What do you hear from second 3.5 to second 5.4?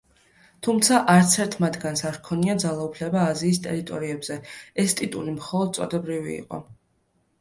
ტერიტორიებზე, ეს ტიტული